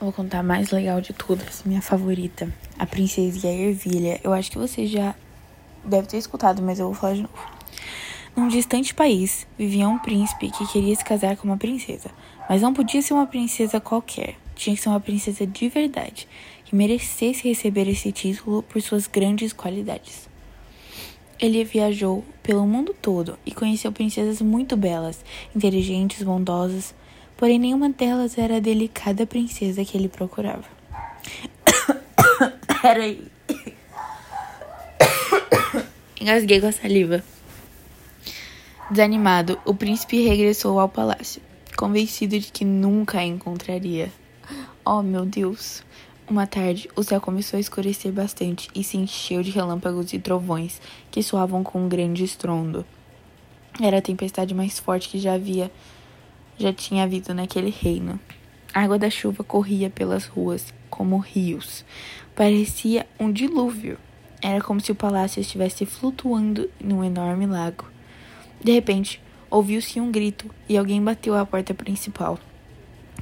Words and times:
Vou 0.00 0.12
contar 0.12 0.38
a 0.38 0.42
mais 0.42 0.70
legal 0.70 0.98
de 1.02 1.12
todas, 1.12 1.62
minha 1.62 1.82
favorita, 1.82 2.50
a 2.78 2.86
princesa 2.86 3.46
e 3.46 3.50
a 3.50 3.52
ervilha. 3.52 4.18
Eu 4.24 4.32
acho 4.32 4.50
que 4.50 4.56
você 4.56 4.86
já 4.86 5.14
deve 5.84 6.06
ter 6.06 6.16
escutado, 6.16 6.62
mas 6.62 6.80
eu 6.80 6.86
vou 6.86 6.94
falar 6.94 7.16
de 7.16 7.20
novo. 7.20 7.34
Num 8.34 8.48
distante 8.48 8.94
país, 8.94 9.46
vivia 9.58 9.86
um 9.86 9.98
príncipe 9.98 10.50
que 10.50 10.66
queria 10.68 10.96
se 10.96 11.04
casar 11.04 11.36
com 11.36 11.46
uma 11.46 11.58
princesa, 11.58 12.10
mas 12.48 12.62
não 12.62 12.72
podia 12.72 13.02
ser 13.02 13.12
uma 13.12 13.26
princesa 13.26 13.78
qualquer. 13.78 14.36
Tinha 14.54 14.74
que 14.74 14.80
ser 14.80 14.88
uma 14.88 15.00
princesa 15.00 15.46
de 15.46 15.68
verdade, 15.68 16.26
que 16.64 16.74
merecesse 16.74 17.46
receber 17.46 17.86
esse 17.86 18.10
título 18.10 18.62
por 18.62 18.80
suas 18.80 19.06
grandes 19.06 19.52
qualidades. 19.52 20.30
Ele 21.38 21.62
viajou 21.62 22.24
pelo 22.42 22.66
mundo 22.66 22.96
todo 23.02 23.38
e 23.44 23.52
conheceu 23.52 23.92
princesas 23.92 24.40
muito 24.40 24.78
belas, 24.78 25.22
inteligentes, 25.54 26.22
bondosas, 26.22 26.94
porém 27.40 27.58
nenhuma 27.58 27.88
delas 27.88 28.36
era 28.36 28.58
a 28.58 28.60
delicada 28.60 29.26
princesa 29.26 29.82
que 29.82 29.96
ele 29.96 30.10
procurava. 30.10 30.66
Peraí. 32.82 33.26
Engasguei 36.20 36.60
com 36.60 36.66
a 36.66 36.72
saliva. 36.72 37.24
Desanimado, 38.90 39.58
o 39.64 39.72
príncipe 39.72 40.22
regressou 40.22 40.78
ao 40.78 40.88
palácio, 40.90 41.40
convencido 41.78 42.38
de 42.38 42.52
que 42.52 42.62
nunca 42.62 43.20
a 43.20 43.24
encontraria. 43.24 44.12
Oh, 44.84 45.00
meu 45.00 45.24
Deus! 45.24 45.82
Uma 46.28 46.46
tarde, 46.46 46.90
o 46.94 47.02
céu 47.02 47.22
começou 47.22 47.56
a 47.56 47.60
escurecer 47.60 48.12
bastante 48.12 48.68
e 48.74 48.84
se 48.84 48.98
encheu 48.98 49.42
de 49.42 49.50
relâmpagos 49.50 50.12
e 50.12 50.18
trovões 50.18 50.78
que 51.10 51.22
soavam 51.22 51.64
com 51.64 51.86
um 51.86 51.88
grande 51.88 52.22
estrondo. 52.22 52.84
Era 53.80 53.96
a 53.96 54.02
tempestade 54.02 54.54
mais 54.54 54.78
forte 54.78 55.08
que 55.08 55.18
já 55.18 55.32
havia 55.32 55.70
já 56.60 56.72
tinha 56.72 57.04
havido 57.04 57.32
naquele 57.32 57.70
reino. 57.70 58.20
A 58.72 58.82
água 58.82 58.98
da 58.98 59.08
chuva 59.10 59.42
corria 59.42 59.90
pelas 59.90 60.26
ruas 60.26 60.72
como 60.88 61.18
rios. 61.18 61.84
Parecia 62.36 63.06
um 63.18 63.32
dilúvio. 63.32 63.98
Era 64.42 64.60
como 64.62 64.80
se 64.80 64.92
o 64.92 64.94
palácio 64.94 65.40
estivesse 65.40 65.84
flutuando 65.86 66.68
num 66.82 67.02
enorme 67.02 67.46
lago. 67.46 67.86
De 68.62 68.72
repente, 68.72 69.20
ouviu-se 69.50 70.00
um 70.00 70.10
grito 70.10 70.48
e 70.68 70.76
alguém 70.76 71.02
bateu 71.02 71.34
à 71.34 71.44
porta 71.44 71.74
principal. 71.74 72.38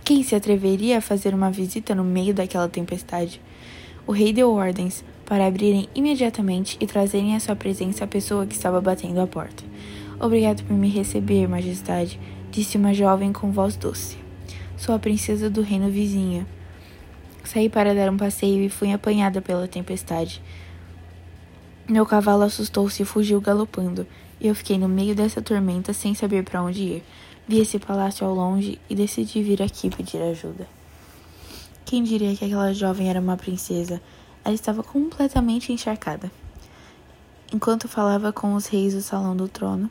Quem 0.05 0.23
se 0.23 0.35
atreveria 0.35 0.99
a 0.99 1.03
fazer 1.03 1.35
uma 1.35 1.51
visita 1.51 1.95
no 1.95 2.05
meio 2.05 2.35
daquela 2.35 2.69
tempestade? 2.69 3.41
O 4.07 4.13
rei 4.13 4.33
deu 4.33 4.53
ordens 4.53 5.05
para 5.25 5.47
abrirem 5.47 5.89
imediatamente 5.95 6.77
e 6.81 6.87
trazerem 6.87 7.37
à 7.37 7.41
sua 7.41 7.55
presença 7.55 8.05
a 8.05 8.07
pessoa 8.07 8.47
que 8.47 8.55
estava 8.55 8.81
batendo 8.81 9.21
a 9.21 9.27
porta. 9.27 9.63
Obrigado 10.21 10.65
por 10.65 10.77
me 10.77 10.89
receber, 10.89 11.47
majestade, 11.47 12.19
disse 12.51 12.77
uma 12.77 12.95
jovem 12.95 13.33
com 13.33 13.53
voz 13.53 13.77
doce. 13.77 14.17
Sou 14.77 14.95
a 14.95 14.99
princesa 14.99 15.51
do 15.51 15.63
reino 15.63 15.91
vizinho. 15.91 16.47
Saí 17.45 17.69
para 17.69 17.95
dar 17.95 18.11
um 18.11 18.17
passeio 18.17 18.63
e 18.65 18.69
fui 18.69 18.93
apanhada 18.93 19.41
pela 19.41 19.67
tempestade. 19.67 20.43
Meu 21.89 22.05
cavalo 22.05 22.43
assustou-se 22.43 23.03
e 23.03 23.07
fugiu 23.07 23.41
galopando, 23.41 24.07
e 24.41 24.47
eu 24.47 24.55
fiquei 24.55 24.79
no 24.79 24.89
meio 24.89 25.15
dessa 25.15 25.41
tormenta 25.41 25.93
sem 25.93 26.15
saber 26.15 26.45
para 26.45 26.63
onde 26.63 26.83
ir. 26.83 27.05
Vi 27.47 27.59
esse 27.61 27.79
palácio 27.79 28.27
ao 28.27 28.35
longe 28.35 28.79
e 28.91 28.95
decidi 28.95 29.43
vir 29.43 29.63
aqui 29.63 29.89
pedir 29.89 30.21
ajuda. 30.21 30.69
Quem 31.87 32.03
diria 32.03 32.37
que 32.37 32.45
aquela 32.45 32.75
jovem 32.75 33.09
era 33.09 33.19
uma 33.19 33.39
princesa? 33.39 34.03
Ela 34.45 34.55
estava 34.55 34.83
completamente 34.83 35.73
encharcada. 35.73 36.31
Enquanto 37.51 37.89
falava 37.89 38.31
com 38.31 38.55
os 38.55 38.67
reis 38.67 38.93
do 38.93 39.01
salão 39.01 39.35
do 39.35 39.49
trono, 39.49 39.91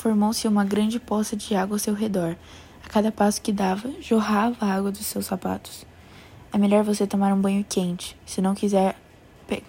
formou-se 0.00 0.48
uma 0.48 0.64
grande 0.64 0.98
poça 0.98 1.36
de 1.36 1.54
água 1.54 1.74
ao 1.74 1.78
seu 1.78 1.92
redor. 1.92 2.34
A 2.82 2.88
cada 2.88 3.12
passo 3.12 3.42
que 3.42 3.52
dava, 3.52 3.92
jorrava 4.00 4.64
água 4.64 4.90
dos 4.90 5.04
seus 5.04 5.26
sapatos. 5.26 5.84
É 6.50 6.56
melhor 6.56 6.82
você 6.82 7.06
tomar 7.06 7.34
um 7.34 7.40
banho 7.40 7.62
quente, 7.68 8.16
se 8.24 8.40
não 8.40 8.54
quiser 8.54 8.96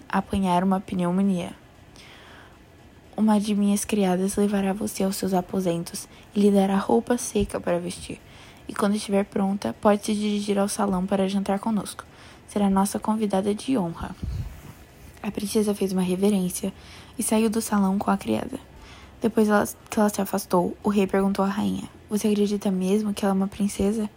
apanhar 0.08 0.64
uma 0.64 0.80
pneumonia. 0.80 1.50
Uma 3.14 3.38
de 3.38 3.54
minhas 3.54 3.84
criadas 3.84 4.36
levará 4.36 4.72
você 4.72 5.04
aos 5.04 5.16
seus 5.16 5.34
aposentos 5.34 6.08
e 6.34 6.40
lhe 6.40 6.50
dará 6.50 6.76
roupa 6.78 7.18
seca 7.18 7.60
para 7.60 7.78
vestir. 7.78 8.18
E 8.66 8.74
quando 8.74 8.96
estiver 8.96 9.26
pronta, 9.26 9.76
pode 9.82 10.06
se 10.06 10.14
dirigir 10.14 10.58
ao 10.58 10.66
salão 10.66 11.04
para 11.04 11.28
jantar 11.28 11.58
conosco. 11.58 12.06
Será 12.48 12.70
nossa 12.70 12.98
convidada 12.98 13.54
de 13.54 13.76
honra. 13.76 14.16
A 15.22 15.30
princesa 15.30 15.74
fez 15.74 15.92
uma 15.92 16.00
reverência 16.00 16.72
e 17.18 17.22
saiu 17.22 17.50
do 17.50 17.60
salão 17.60 17.98
com 17.98 18.10
a 18.10 18.16
criada. 18.16 18.71
Depois 19.22 19.46
que 19.88 20.00
ela 20.00 20.08
se 20.08 20.20
afastou, 20.20 20.76
o 20.82 20.88
rei 20.88 21.06
perguntou 21.06 21.44
à 21.44 21.48
rainha: 21.48 21.88
Você 22.10 22.26
acredita 22.26 22.72
mesmo 22.72 23.14
que 23.14 23.24
ela 23.24 23.32
é 23.32 23.36
uma 23.36 23.46
princesa? 23.46 24.10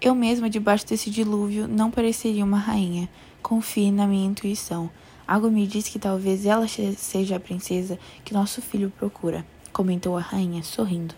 Eu 0.00 0.14
mesma, 0.14 0.48
debaixo 0.48 0.86
desse 0.86 1.10
dilúvio, 1.10 1.68
não 1.68 1.90
pareceria 1.90 2.42
uma 2.42 2.56
rainha. 2.56 3.10
Confie 3.42 3.92
na 3.92 4.06
minha 4.06 4.26
intuição. 4.26 4.90
Algo 5.28 5.50
me 5.50 5.66
diz 5.66 5.86
que 5.86 5.98
talvez 5.98 6.46
ela 6.46 6.66
seja 6.66 7.36
a 7.36 7.40
princesa 7.40 7.98
que 8.24 8.32
nosso 8.32 8.62
filho 8.62 8.90
procura, 8.90 9.44
comentou 9.70 10.16
a 10.16 10.20
rainha, 10.20 10.62
sorrindo. 10.62 11.14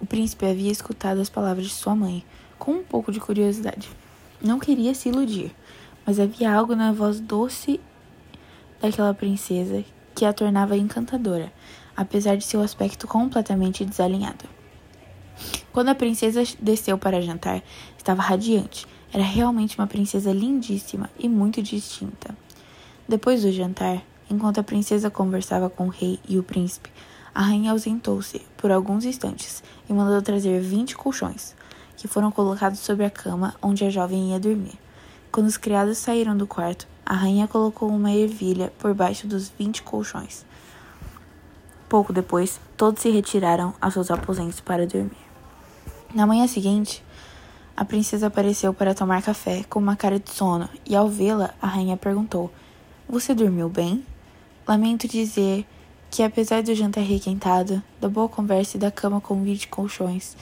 O 0.00 0.04
príncipe 0.06 0.44
havia 0.44 0.72
escutado 0.72 1.20
as 1.20 1.30
palavras 1.30 1.66
de 1.66 1.72
sua 1.72 1.94
mãe, 1.94 2.24
com 2.58 2.72
um 2.72 2.82
pouco 2.82 3.12
de 3.12 3.20
curiosidade. 3.20 3.88
Não 4.42 4.58
queria 4.58 4.92
se 4.92 5.08
iludir, 5.08 5.54
mas 6.04 6.18
havia 6.18 6.52
algo 6.52 6.74
na 6.74 6.92
voz 6.92 7.20
doce 7.20 7.80
daquela 8.80 9.14
princesa 9.14 9.84
que 10.14 10.24
a 10.24 10.32
tornava 10.32 10.76
encantadora, 10.76 11.52
apesar 11.98 12.36
de 12.36 12.44
seu 12.44 12.62
aspecto 12.62 13.08
completamente 13.08 13.84
desalinhado. 13.84 14.44
Quando 15.72 15.88
a 15.88 15.96
princesa 15.96 16.44
desceu 16.60 16.96
para 16.96 17.20
jantar, 17.20 17.60
estava 17.96 18.22
radiante. 18.22 18.86
Era 19.12 19.24
realmente 19.24 19.76
uma 19.76 19.86
princesa 19.88 20.32
lindíssima 20.32 21.10
e 21.18 21.28
muito 21.28 21.60
distinta. 21.60 22.36
Depois 23.08 23.42
do 23.42 23.50
jantar, 23.50 24.00
enquanto 24.30 24.60
a 24.60 24.62
princesa 24.62 25.10
conversava 25.10 25.68
com 25.68 25.86
o 25.86 25.90
rei 25.90 26.20
e 26.28 26.38
o 26.38 26.42
príncipe, 26.42 26.88
a 27.34 27.42
rainha 27.42 27.72
ausentou-se 27.72 28.46
por 28.56 28.70
alguns 28.70 29.04
instantes 29.04 29.60
e 29.90 29.92
mandou 29.92 30.22
trazer 30.22 30.60
vinte 30.60 30.94
colchões, 30.94 31.56
que 31.96 32.06
foram 32.06 32.30
colocados 32.30 32.78
sobre 32.78 33.04
a 33.06 33.10
cama 33.10 33.56
onde 33.60 33.84
a 33.84 33.90
jovem 33.90 34.30
ia 34.30 34.38
dormir. 34.38 34.78
Quando 35.32 35.48
os 35.48 35.56
criados 35.56 35.98
saíram 35.98 36.36
do 36.36 36.46
quarto, 36.46 36.86
a 37.04 37.14
rainha 37.14 37.48
colocou 37.48 37.88
uma 37.88 38.12
ervilha 38.12 38.72
por 38.78 38.94
baixo 38.94 39.26
dos 39.26 39.48
vinte 39.48 39.82
colchões. 39.82 40.46
Pouco 41.88 42.12
depois, 42.12 42.60
todos 42.76 43.00
se 43.00 43.08
retiraram 43.08 43.72
aos 43.80 43.94
seus 43.94 44.10
aposentos 44.10 44.60
para 44.60 44.86
dormir. 44.86 45.16
Na 46.14 46.26
manhã 46.26 46.46
seguinte, 46.46 47.02
a 47.74 47.84
princesa 47.84 48.26
apareceu 48.26 48.74
para 48.74 48.94
tomar 48.94 49.22
café 49.22 49.64
com 49.70 49.78
uma 49.78 49.96
cara 49.96 50.18
de 50.18 50.30
sono 50.30 50.68
e, 50.84 50.94
ao 50.94 51.08
vê-la, 51.08 51.54
a 51.62 51.66
rainha 51.66 51.96
perguntou: 51.96 52.50
Você 53.08 53.34
dormiu 53.34 53.68
bem? 53.68 54.04
Lamento 54.66 55.08
dizer 55.08 55.66
que, 56.10 56.22
apesar 56.22 56.62
do 56.62 56.74
jantar 56.74 57.04
requentado, 57.04 57.82
da 57.98 58.08
boa 58.08 58.28
conversa 58.28 58.76
e 58.76 58.80
da 58.80 58.90
cama 58.90 59.20
com 59.20 59.42
vinte 59.42 59.68
colchões, 59.68 60.36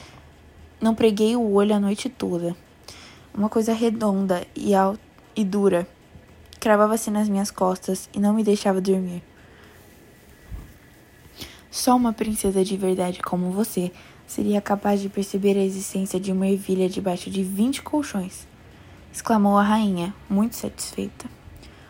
não 0.81 0.93
preguei 0.93 1.35
o 1.35 1.53
olho 1.53 1.75
a 1.75 1.79
noite 1.79 2.09
toda. 2.09 2.55
Uma 3.33 3.47
coisa 3.47 3.71
redonda 3.71 4.45
e, 4.55 4.71
e 5.35 5.45
dura 5.45 5.87
cravava-se 6.59 7.09
nas 7.09 7.29
minhas 7.29 7.51
costas 7.51 8.09
e 8.13 8.19
não 8.19 8.33
me 8.33 8.43
deixava 8.43 8.81
dormir. 8.81 9.23
Só 11.69 11.95
uma 11.95 12.13
princesa 12.13 12.63
de 12.63 12.77
verdade 12.77 13.21
como 13.21 13.51
você 13.51 13.91
seria 14.25 14.61
capaz 14.61 15.01
de 15.01 15.09
perceber 15.09 15.57
a 15.57 15.63
existência 15.63 16.19
de 16.19 16.31
uma 16.31 16.47
ervilha 16.47 16.89
debaixo 16.89 17.29
de 17.29 17.43
vinte 17.43 17.81
colchões, 17.81 18.47
exclamou 19.11 19.57
a 19.57 19.63
rainha, 19.63 20.13
muito 20.29 20.55
satisfeita. 20.55 21.29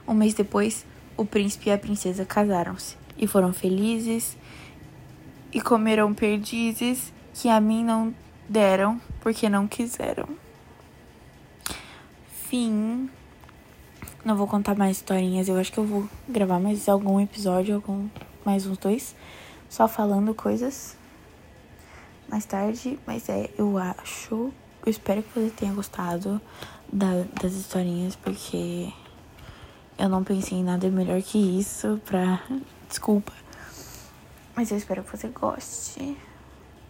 Um 0.08 0.14
mês 0.14 0.34
depois, 0.34 0.86
o 1.18 1.26
príncipe 1.26 1.70
e 1.70 1.74
a 1.74 1.78
princesa 1.78 2.24
casaram-se 2.26 2.96
e 3.18 3.26
foram 3.26 3.52
felizes 3.52 4.38
e 5.52 5.60
comeram 5.60 6.14
perdizes 6.14 7.12
que 7.34 7.50
a 7.50 7.60
mim 7.60 7.84
não 7.84 8.14
deram 8.48 9.02
porque 9.20 9.50
não 9.50 9.68
quiseram. 9.68 10.28
Fim. 12.48 13.10
Não 14.24 14.36
vou 14.36 14.48
contar 14.48 14.76
mais 14.76 14.98
historinhas, 14.98 15.48
eu 15.48 15.58
acho 15.58 15.72
que 15.72 15.78
eu 15.78 15.86
vou 15.86 16.08
gravar 16.28 16.60
mais 16.60 16.88
algum 16.88 17.20
episódio, 17.20 17.76
algum 17.76 18.08
mais 18.46 18.66
uns 18.66 18.78
dois 18.78 19.16
só 19.70 19.88
falando 19.88 20.34
coisas 20.34 20.96
mais 22.28 22.46
tarde, 22.46 23.00
mas 23.06 23.30
é, 23.30 23.50
eu 23.58 23.78
acho, 23.78 24.52
eu 24.86 24.90
espero 24.90 25.24
que 25.24 25.40
você 25.40 25.50
tenha 25.50 25.74
gostado 25.74 26.42
da, 26.92 27.24
das 27.42 27.54
historinhas, 27.54 28.16
porque 28.16 28.92
eu 29.98 30.10
não 30.10 30.24
pensei 30.24 30.60
em 30.60 30.64
nada 30.64 30.90
melhor 30.90 31.22
que 31.22 31.38
isso 31.38 32.00
pra. 32.06 32.42
Desculpa. 32.88 33.34
Mas 34.56 34.72
eu 34.72 34.78
espero 34.78 35.04
que 35.04 35.12
você 35.16 35.28
goste. 35.28 36.18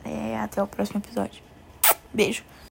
É, 0.03 0.38
até 0.39 0.62
o 0.62 0.68
próximo 0.68 1.00
episódio. 1.00 1.41
Beijo. 2.13 2.44